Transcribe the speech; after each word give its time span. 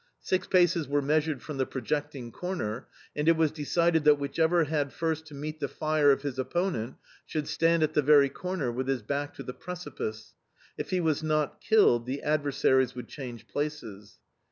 Six 0.23 0.47
paces 0.47 0.87
were 0.87 1.03
measured 1.03 1.43
from 1.43 1.57
the 1.57 1.65
projecting 1.67 2.31
corner, 2.31 2.87
and 3.15 3.29
it 3.29 3.37
was 3.37 3.51
decided 3.51 4.03
that 4.05 4.17
whichever 4.17 4.63
had 4.63 4.91
first 4.91 5.27
to 5.27 5.35
meet 5.35 5.59
the 5.59 5.67
fire 5.67 6.11
of 6.11 6.23
his 6.23 6.39
opponent 6.39 6.95
should 7.27 7.47
stand 7.47 7.83
in 7.83 7.91
the 7.93 8.01
very 8.01 8.27
corner 8.27 8.71
with 8.71 8.87
his 8.87 9.03
back 9.03 9.35
to 9.35 9.43
the 9.43 9.53
precipice; 9.53 10.33
if 10.75 10.89
he 10.89 10.99
was 10.99 11.21
not 11.21 11.61
killed 11.61 12.07
the 12.07 12.23
adversaries 12.23 12.95
would 12.95 13.09
change 13.09 13.47
places. 13.47 14.17